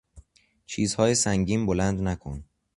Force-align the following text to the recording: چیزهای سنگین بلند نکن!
چیزهای 0.65 1.15
سنگین 1.15 1.65
بلند 1.65 2.01
نکن! 2.01 2.43